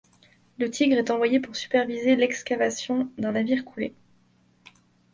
[0.57, 3.93] Le Tigre est envoyé pour superviser l'excavation d'un navire coulé.